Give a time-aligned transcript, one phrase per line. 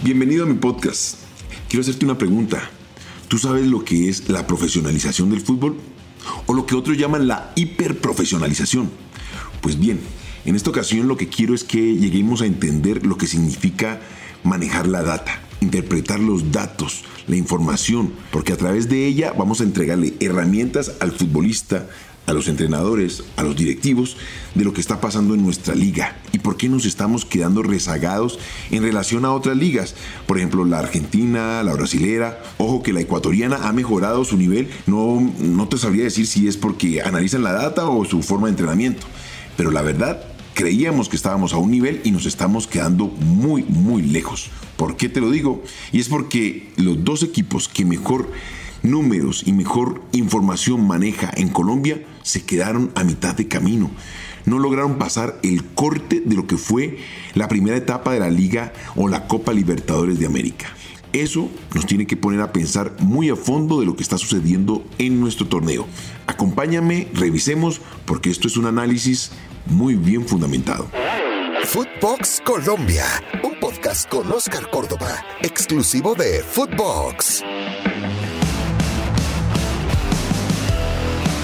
[0.00, 1.16] Bienvenido a mi podcast.
[1.68, 2.70] Quiero hacerte una pregunta.
[3.26, 5.76] ¿Tú sabes lo que es la profesionalización del fútbol?
[6.46, 8.90] O lo que otros llaman la hiperprofesionalización.
[9.60, 9.98] Pues bien,
[10.44, 14.00] en esta ocasión lo que quiero es que lleguemos a entender lo que significa
[14.44, 19.64] manejar la data, interpretar los datos, la información, porque a través de ella vamos a
[19.64, 21.88] entregarle herramientas al futbolista,
[22.28, 24.18] a los entrenadores, a los directivos,
[24.54, 28.38] de lo que está pasando en nuestra liga y por qué nos estamos quedando rezagados
[28.70, 29.94] en relación a otras ligas.
[30.26, 32.42] Por ejemplo, la argentina, la brasilera.
[32.58, 34.68] Ojo que la ecuatoriana ha mejorado su nivel.
[34.86, 38.52] No, no te sabría decir si es porque analizan la data o su forma de
[38.52, 39.06] entrenamiento.
[39.56, 44.02] Pero la verdad, creíamos que estábamos a un nivel y nos estamos quedando muy, muy
[44.02, 44.50] lejos.
[44.76, 45.62] ¿Por qué te lo digo?
[45.92, 48.30] Y es porque los dos equipos que mejor
[48.82, 53.90] números y mejor información maneja en Colombia se quedaron a mitad de camino.
[54.44, 56.98] No lograron pasar el corte de lo que fue
[57.34, 60.66] la primera etapa de la Liga o la Copa Libertadores de América.
[61.12, 64.84] Eso nos tiene que poner a pensar muy a fondo de lo que está sucediendo
[64.98, 65.86] en nuestro torneo.
[66.26, 69.30] Acompáñame, revisemos, porque esto es un análisis
[69.66, 70.90] muy bien fundamentado.
[71.64, 73.04] Footbox Colombia,
[73.42, 77.42] un podcast con Oscar Córdoba, exclusivo de Footbox.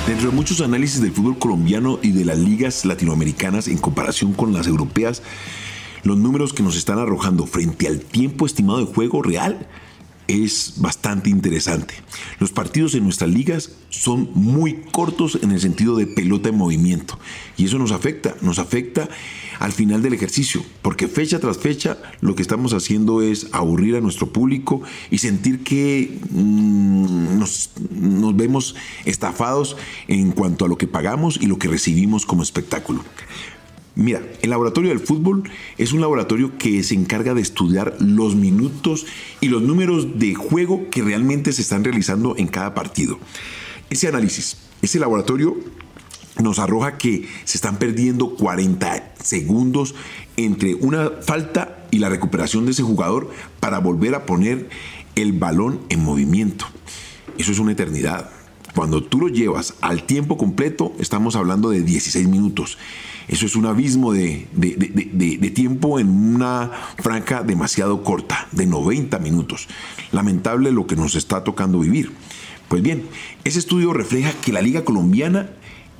[0.06, 4.52] Dentro de muchos análisis del fútbol colombiano y de las ligas latinoamericanas en comparación con
[4.52, 5.22] las europeas,
[6.02, 9.66] los números que nos están arrojando frente al tiempo estimado de juego real
[10.28, 11.94] es bastante interesante.
[12.38, 17.18] Los partidos en nuestras ligas son muy cortos en el sentido de pelota en movimiento
[17.56, 19.08] y eso nos afecta, nos afecta
[19.60, 24.00] al final del ejercicio, porque fecha tras fecha lo que estamos haciendo es aburrir a
[24.00, 29.76] nuestro público y sentir que mm, nos, nos vemos estafados
[30.08, 33.04] en cuanto a lo que pagamos y lo que recibimos como espectáculo.
[33.96, 35.44] Mira, el laboratorio del fútbol
[35.78, 39.06] es un laboratorio que se encarga de estudiar los minutos
[39.40, 43.18] y los números de juego que realmente se están realizando en cada partido.
[43.90, 45.56] Ese análisis, ese laboratorio
[46.42, 49.94] nos arroja que se están perdiendo 40 segundos
[50.36, 54.68] entre una falta y la recuperación de ese jugador para volver a poner
[55.14, 56.66] el balón en movimiento.
[57.38, 58.30] Eso es una eternidad.
[58.74, 62.76] Cuando tú lo llevas al tiempo completo, estamos hablando de 16 minutos.
[63.28, 69.68] Eso es un abismo de, de, tiempo en una franja demasiado corta, de 90 minutos.
[70.12, 72.12] Lamentable lo que nos está tocando vivir.
[72.68, 73.06] Pues bien,
[73.44, 75.50] ese estudio refleja que la Liga Colombiana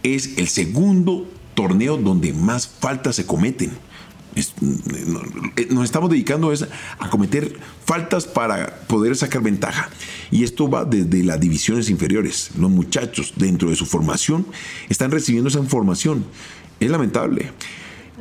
[0.03, 3.73] es el segundo torneo donde más faltas se cometen.
[5.71, 6.53] nos estamos dedicando
[6.99, 9.89] a cometer faltas para poder sacar ventaja.
[10.31, 12.51] Y esto va desde las divisiones inferiores.
[12.59, 14.47] Los muchachos dentro de su formación
[14.89, 16.25] están recibiendo esa información.
[16.81, 17.53] Es lamentable.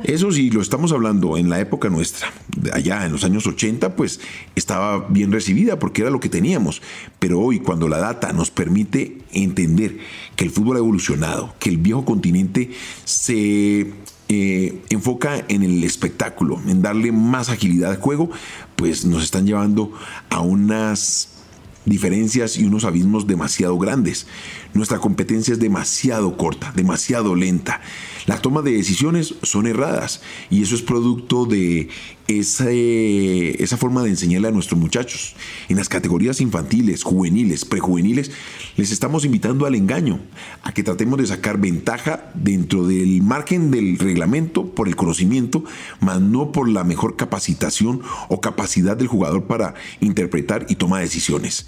[0.02, 2.32] Eso sí, lo estamos hablando en la época nuestra,
[2.72, 4.20] allá en los años 80, pues
[4.56, 6.82] estaba bien recibida porque era lo que teníamos.
[7.20, 9.98] Pero hoy, cuando la data nos permite entender
[10.34, 12.72] que el fútbol ha evolucionado, que el viejo continente
[13.04, 13.92] se
[14.28, 18.30] eh, enfoca en el espectáculo, en darle más agilidad al juego,
[18.74, 19.92] pues nos están llevando
[20.28, 21.33] a unas
[21.84, 24.26] diferencias y unos abismos demasiado grandes.
[24.72, 27.80] Nuestra competencia es demasiado corta, demasiado lenta.
[28.26, 31.88] La toma de decisiones son erradas y eso es producto de
[32.26, 35.34] esa, esa forma de enseñarle a nuestros muchachos.
[35.68, 38.30] En las categorías infantiles, juveniles, prejuveniles,
[38.76, 40.20] les estamos invitando al engaño,
[40.62, 45.62] a que tratemos de sacar ventaja dentro del margen del reglamento por el conocimiento,
[46.00, 51.66] mas no por la mejor capacitación o capacidad del jugador para interpretar y tomar decisiones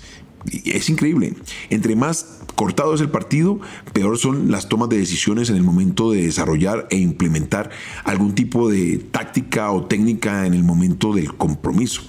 [0.65, 1.35] es increíble.
[1.71, 3.61] Entre más cortado es el partido,
[3.93, 7.71] peor son las tomas de decisiones en el momento de desarrollar e implementar
[8.05, 12.03] algún tipo de táctica o técnica en el momento del compromiso.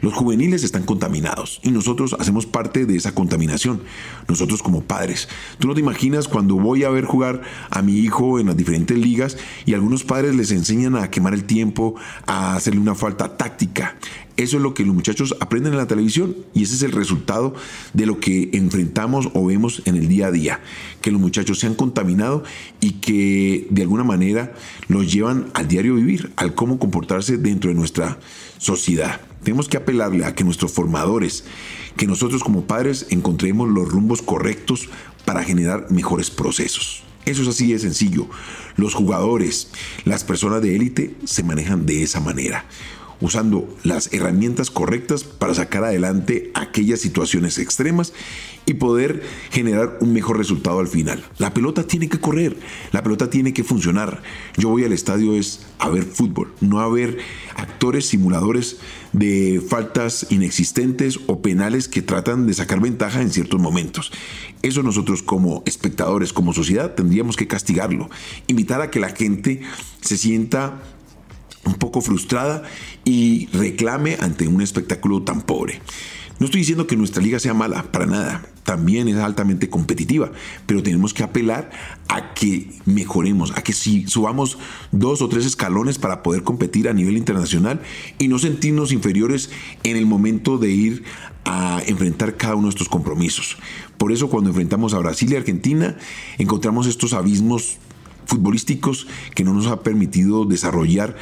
[0.00, 3.82] Los juveniles están contaminados y nosotros hacemos parte de esa contaminación,
[4.28, 5.28] nosotros como padres.
[5.58, 8.96] Tú no te imaginas cuando voy a ver jugar a mi hijo en las diferentes
[8.98, 11.94] ligas y algunos padres les enseñan a quemar el tiempo,
[12.26, 13.96] a hacerle una falta táctica.
[14.36, 17.54] Eso es lo que los muchachos aprenden en la televisión y ese es el resultado
[17.94, 20.60] de lo que enfrentamos o vemos en el día a día.
[21.00, 22.44] Que los muchachos se han contaminado
[22.80, 24.52] y que de alguna manera
[24.88, 28.18] los llevan al diario vivir, al cómo comportarse dentro de nuestra
[28.58, 29.20] sociedad.
[29.46, 31.44] Tenemos que apelarle a que nuestros formadores,
[31.96, 34.88] que nosotros como padres encontremos los rumbos correctos
[35.24, 37.04] para generar mejores procesos.
[37.24, 38.26] Eso es así de sencillo.
[38.74, 39.68] Los jugadores,
[40.04, 42.64] las personas de élite se manejan de esa manera.
[43.20, 48.12] Usando las herramientas correctas para sacar adelante aquellas situaciones extremas
[48.66, 51.24] y poder generar un mejor resultado al final.
[51.38, 52.56] La pelota tiene que correr,
[52.90, 54.22] la pelota tiene que funcionar.
[54.56, 57.18] Yo voy al estadio es a ver fútbol, no a ver
[57.54, 58.78] actores simuladores
[59.12, 64.12] de faltas inexistentes o penales que tratan de sacar ventaja en ciertos momentos.
[64.62, 68.10] Eso nosotros como espectadores, como sociedad, tendríamos que castigarlo,
[68.48, 69.62] invitar a que la gente
[70.00, 70.82] se sienta
[71.66, 72.62] un poco frustrada
[73.04, 75.80] y reclame ante un espectáculo tan pobre.
[76.38, 78.44] No estoy diciendo que nuestra liga sea mala, para nada.
[78.62, 80.32] También es altamente competitiva,
[80.66, 81.70] pero tenemos que apelar
[82.08, 84.58] a que mejoremos, a que si subamos
[84.92, 87.80] dos o tres escalones para poder competir a nivel internacional
[88.18, 89.50] y no sentirnos inferiores
[89.82, 91.04] en el momento de ir
[91.46, 93.56] a enfrentar cada uno de estos compromisos.
[93.96, 95.96] Por eso cuando enfrentamos a Brasil y Argentina
[96.36, 97.78] encontramos estos abismos
[98.26, 101.16] futbolísticos que no nos ha permitido desarrollar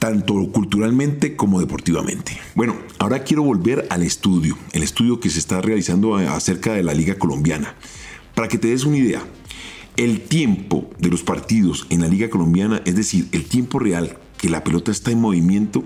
[0.00, 2.40] tanto culturalmente como deportivamente.
[2.54, 6.94] Bueno, ahora quiero volver al estudio, el estudio que se está realizando acerca de la
[6.94, 7.76] Liga Colombiana.
[8.34, 9.22] Para que te des una idea,
[9.98, 14.48] el tiempo de los partidos en la Liga Colombiana, es decir, el tiempo real que
[14.48, 15.84] la pelota está en movimiento,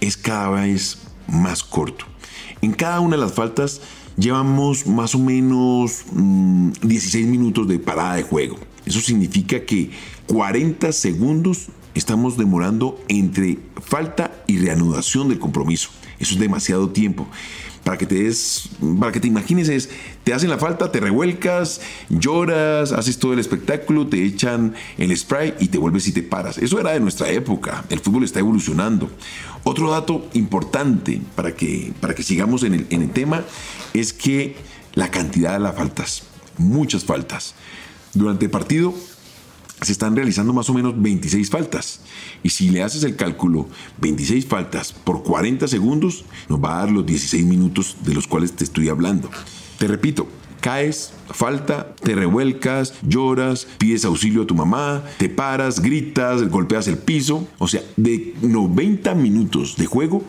[0.00, 0.98] es cada vez
[1.28, 2.04] más corto.
[2.62, 3.80] En cada una de las faltas
[4.16, 8.58] llevamos más o menos 16 mm, minutos de parada de juego.
[8.84, 9.90] Eso significa que
[10.26, 15.90] 40 segundos estamos demorando entre falta y reanudación del compromiso.
[16.18, 17.26] Eso es demasiado tiempo.
[17.84, 18.68] Para que te des,
[19.00, 19.90] para que te imagines es,
[20.22, 21.80] te hacen la falta, te revuelcas,
[22.10, 26.58] lloras, haces todo el espectáculo, te echan el spray y te vuelves y te paras.
[26.58, 27.84] Eso era de nuestra época.
[27.90, 29.10] El fútbol está evolucionando.
[29.64, 33.42] Otro dato importante para que, para que sigamos en el, en el tema
[33.94, 34.54] es que
[34.94, 36.22] la cantidad de las faltas,
[36.58, 37.54] muchas faltas.
[38.14, 38.94] Durante el partido
[39.86, 42.00] se están realizando más o menos 26 faltas.
[42.42, 43.68] Y si le haces el cálculo
[44.00, 48.52] 26 faltas por 40 segundos, nos va a dar los 16 minutos de los cuales
[48.52, 49.30] te estoy hablando.
[49.78, 50.28] Te repito,
[50.60, 56.98] caes, falta, te revuelcas, lloras, pides auxilio a tu mamá, te paras, gritas, golpeas el
[56.98, 57.46] piso.
[57.58, 60.24] O sea, de 90 minutos de juego,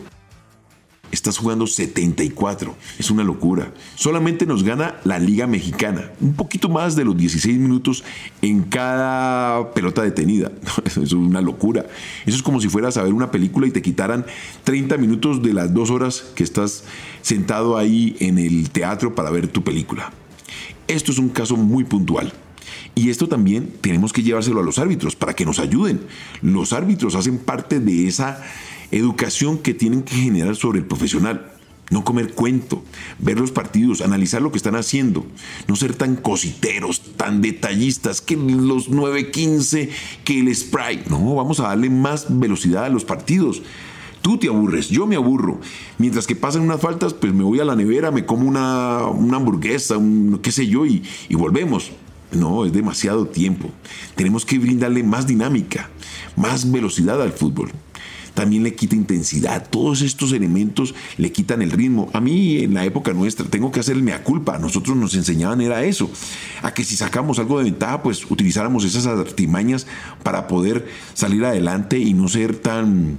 [1.14, 2.74] estás jugando 74.
[2.98, 3.72] Es una locura.
[3.94, 6.10] Solamente nos gana la Liga Mexicana.
[6.20, 8.04] Un poquito más de los 16 minutos
[8.42, 10.52] en cada pelota detenida.
[10.84, 11.86] Es una locura.
[12.24, 14.26] Eso es como si fueras a ver una película y te quitaran
[14.64, 16.84] 30 minutos de las dos horas que estás
[17.22, 20.12] sentado ahí en el teatro para ver tu película.
[20.86, 22.32] Esto es un caso muy puntual.
[22.94, 26.00] Y esto también tenemos que llevárselo a los árbitros para que nos ayuden.
[26.42, 28.42] Los árbitros hacen parte de esa
[28.92, 31.50] educación que tienen que generar sobre el profesional.
[31.90, 32.82] No comer cuento,
[33.18, 35.26] ver los partidos, analizar lo que están haciendo,
[35.68, 39.90] no ser tan cositeros, tan detallistas, que los 9.15,
[40.24, 41.04] que el spray.
[41.10, 43.62] No, vamos a darle más velocidad a los partidos.
[44.22, 45.60] Tú te aburres, yo me aburro.
[45.98, 49.98] Mientras que pasan unas faltas, pues me voy a la nevera, me como una, hamburguesa,
[49.98, 51.92] un, qué sé yo, y, y volvemos.
[52.34, 53.70] No, es demasiado tiempo.
[54.14, 55.90] Tenemos que brindarle más dinámica,
[56.36, 57.70] más velocidad al fútbol
[58.34, 59.66] también le quita intensidad.
[59.70, 62.10] Todos estos elementos le quitan el ritmo.
[62.12, 64.58] A mí en la época nuestra tengo que hacer el mea culpa.
[64.58, 66.10] nosotros nos enseñaban era eso,
[66.62, 69.86] a que si sacamos algo de ventaja, pues utilizáramos esas artimañas
[70.22, 73.18] para poder salir adelante y no ser tan,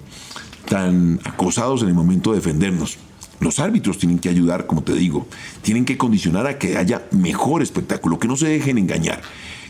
[0.68, 2.98] tan acosados en el momento de defendernos.
[3.40, 5.28] Los árbitros tienen que ayudar, como te digo,
[5.62, 9.22] tienen que condicionar a que haya mejor espectáculo, que no se dejen engañar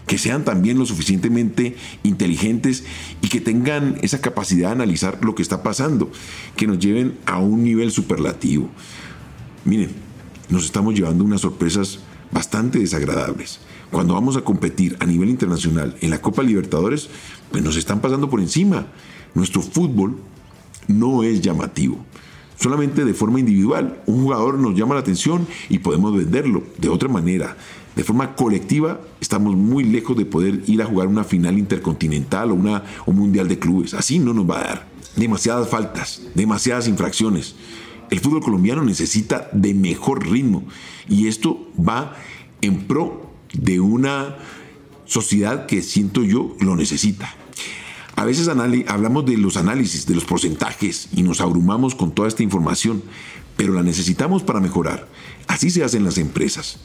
[0.05, 2.83] que sean también lo suficientemente inteligentes
[3.21, 6.11] y que tengan esa capacidad de analizar lo que está pasando,
[6.55, 8.69] que nos lleven a un nivel superlativo.
[9.63, 9.91] Miren,
[10.49, 11.99] nos estamos llevando unas sorpresas
[12.31, 13.59] bastante desagradables.
[13.91, 17.09] Cuando vamos a competir a nivel internacional en la Copa Libertadores,
[17.51, 18.87] pues nos están pasando por encima.
[19.33, 20.17] Nuestro fútbol
[20.87, 22.05] no es llamativo
[22.57, 24.01] solamente de forma individual.
[24.05, 26.63] Un jugador nos llama la atención y podemos venderlo.
[26.77, 27.57] De otra manera,
[27.95, 32.55] de forma colectiva estamos muy lejos de poder ir a jugar una final intercontinental o
[32.55, 33.93] una un mundial de clubes.
[33.93, 34.87] Así no nos va a dar.
[35.15, 37.55] Demasiadas faltas, demasiadas infracciones.
[38.09, 40.63] El fútbol colombiano necesita de mejor ritmo
[41.07, 42.15] y esto va
[42.61, 44.35] en pro de una
[45.05, 47.33] sociedad que siento yo lo necesita.
[48.15, 52.43] A veces hablamos de los análisis, de los porcentajes y nos abrumamos con toda esta
[52.43, 53.03] información,
[53.57, 55.07] pero la necesitamos para mejorar.
[55.47, 56.79] Así se hacen las empresas.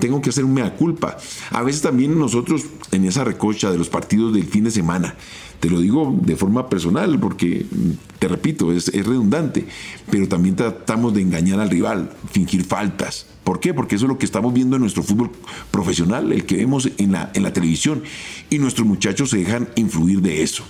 [0.00, 1.18] Tengo que hacer un mea culpa.
[1.50, 5.16] A veces también nosotros en esa recocha de los partidos del fin de semana,
[5.60, 9.66] te lo digo de forma personal porque, mm, te repito, es, redundante,
[10.10, 13.26] pero también tratamos de engañar al rival, fingir faltas.
[13.44, 13.74] ¿Por qué?
[13.74, 15.30] Porque eso es lo que estamos viendo en nuestro fútbol
[15.70, 18.02] profesional, el que vemos en la, en la televisión,
[18.48, 20.64] y nuestros muchachos se dejan influir de eso.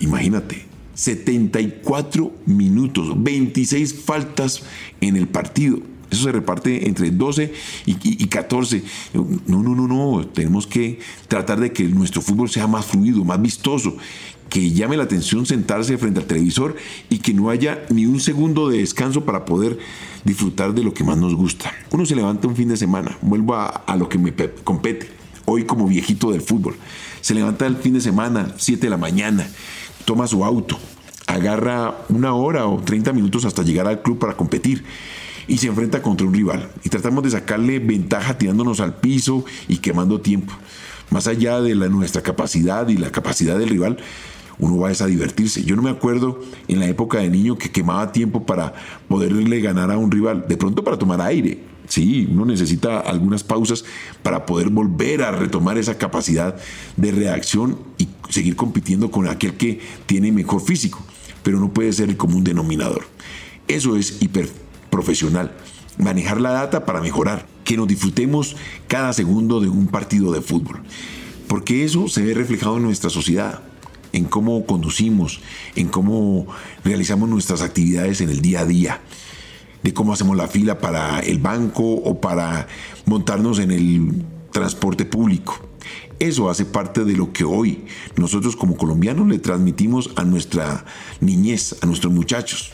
[0.00, 4.62] Imagínate, 74 minutos, 26 faltas
[5.00, 5.80] en el partido.
[6.10, 7.52] Eso se reparte entre 12
[7.86, 8.82] y, 14.
[9.46, 10.26] No, no, no, no.
[10.26, 13.96] Tenemos que tratar de que nuestro fútbol sea más fluido, más vistoso,
[14.48, 16.76] que llame la atención sentarse frente al televisor
[17.10, 19.78] y que no haya ni un segundo de descanso para poder
[20.24, 21.72] disfrutar de lo que más nos gusta.
[21.90, 24.32] Uno se levanta un fin de semana, vuelvo a, a lo que me
[24.64, 25.10] compete,
[25.44, 26.76] hoy como viejito del fútbol.
[27.20, 29.46] Se levanta el fin de semana, 7 de la mañana,
[30.06, 30.78] toma su auto,
[31.26, 34.84] agarra una hora o 30 minutos hasta llegar al club para competir
[35.48, 36.70] y se enfrenta contra un rival.
[36.84, 40.52] Y tratamos de sacarle ventaja tirándonos al piso y quemando tiempo.
[41.10, 43.96] Más allá de la, nuestra capacidad y la capacidad del rival,
[44.58, 45.64] uno va a, divertirse.
[45.64, 48.74] Yo no me acuerdo en la época de niño que quemaba tiempo para
[49.08, 51.58] poderle ganar a un rival, de pronto para tomar aire.
[51.88, 53.84] Sí, uno necesita algunas pausas
[54.22, 56.54] para poder volver a retomar esa capacidad
[56.98, 61.02] de reacción y seguir compitiendo con aquel que tiene mejor físico
[61.48, 63.06] pero no puede ser el común denominador.
[63.68, 64.18] Eso es
[64.88, 65.52] hiperprofesional.
[65.98, 70.80] Manejar la data para mejorar, que nos disfrutemos cada segundo de un partido de fútbol.
[71.48, 73.62] Porque eso se ve reflejado en nuestra sociedad,
[74.12, 75.40] en cómo conducimos,
[75.76, 76.46] en cómo
[76.84, 79.00] realizamos nuestras actividades en el día a día,
[79.82, 82.68] de cómo hacemos la fila para el banco o para
[83.06, 85.68] montarnos en el transporte público.
[86.18, 87.84] Eso hace parte de lo que hoy
[88.16, 90.84] nosotros como colombianos le transmitimos a nuestra
[91.20, 92.72] niñez, a nuestros muchachos.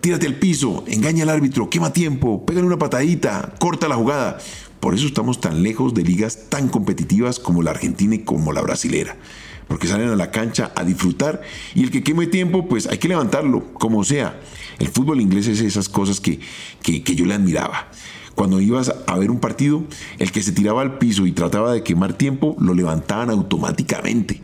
[0.00, 4.38] Tírate al piso, engaña al árbitro, quema tiempo, pégale una patadita, corta la jugada.
[4.80, 8.62] Por eso estamos tan lejos de ligas tan competitivas como la argentina y como la
[8.62, 9.16] brasilera.
[9.68, 11.42] Porque salen a la cancha a disfrutar
[11.74, 14.40] y el que queme tiempo, pues hay que levantarlo, como sea.
[14.78, 16.40] El fútbol inglés es esas cosas que,
[16.82, 17.90] que, que yo le admiraba.
[18.34, 19.84] Cuando ibas a ver un partido,
[20.18, 24.40] el que se tiraba al piso y trataba de quemar tiempo, lo levantaban automáticamente,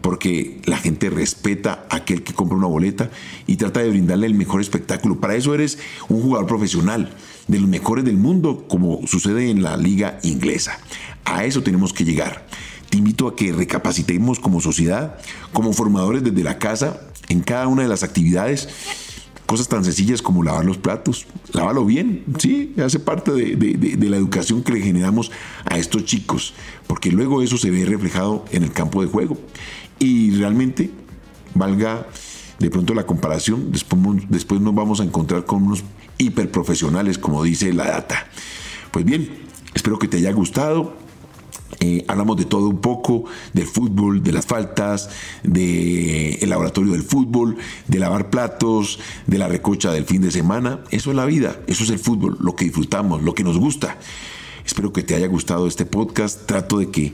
[0.00, 3.10] porque la gente respeta a aquel que compra una boleta
[3.46, 5.20] y trata de brindarle el mejor espectáculo.
[5.20, 5.78] Para eso eres
[6.08, 7.10] un jugador profesional,
[7.48, 10.78] de los mejores del mundo, como sucede en la liga inglesa.
[11.24, 12.46] A eso tenemos que llegar.
[12.90, 15.18] Te invito a que recapacitemos como sociedad,
[15.52, 18.68] como formadores desde la casa, en cada una de las actividades
[19.46, 24.64] Cosas tan sencillas como lavar los platos, lávalo bien, sí, hace parte de, la educación
[24.64, 25.30] que le generamos
[25.64, 26.52] a estos chicos,
[26.88, 29.38] porque luego eso se ve reflejado en el campo de juego.
[30.00, 30.90] Y realmente,
[31.54, 32.08] valga
[32.58, 35.84] de pronto la comparación, después, después nos vamos a encontrar con unos
[36.18, 38.26] hiperprofesionales, como dice la data.
[38.90, 39.28] Pues bien,
[39.74, 41.05] espero que te haya gustado.
[41.80, 45.10] Eh, hablamos de todo un poco, del fútbol, de las faltas,
[45.42, 47.56] del el laboratorio del fútbol,
[47.86, 50.80] de lavar platos, de la recocha del fin de semana.
[50.90, 53.98] Eso es la vida, eso es el fútbol, lo que disfrutamos, lo que nos gusta.
[54.64, 56.46] Espero que te haya gustado este podcast.
[56.46, 57.12] Trato de que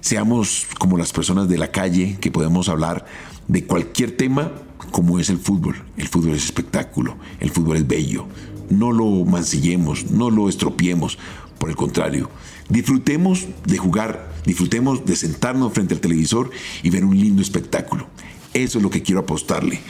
[0.00, 3.04] seamos como las personas de la calle, que podemos hablar
[3.46, 4.52] de cualquier tema
[4.90, 5.76] como es el fútbol.
[5.96, 8.26] El fútbol es espectáculo, el fútbol es bello.
[8.70, 11.18] No lo mancillemos, no lo estropiemos,
[11.58, 12.30] por el contrario,
[12.68, 16.50] disfrutemos de jugar, disfrutemos de sentarnos frente al televisor
[16.82, 18.06] y ver un lindo espectáculo.
[18.54, 19.80] Eso es lo que quiero apostarle.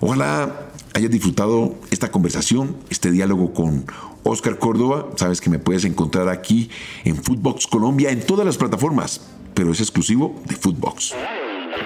[0.00, 3.86] Ojalá hayas disfrutado esta conversación, este diálogo con
[4.22, 5.08] Oscar Córdoba.
[5.16, 6.70] Sabes que me puedes encontrar aquí
[7.04, 9.20] en Footbox Colombia en todas las plataformas,
[9.54, 11.14] pero es exclusivo de Footbox.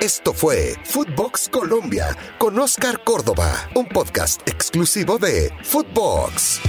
[0.00, 6.60] Esto fue Footbox Colombia con Oscar Córdoba, un podcast exclusivo de Footbox.